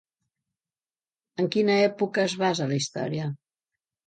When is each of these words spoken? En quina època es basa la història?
En 1.43 1.49
quina 1.57 1.75
època 1.91 2.25
es 2.31 2.35
basa 2.45 2.69
la 2.73 2.81
història? 2.81 3.29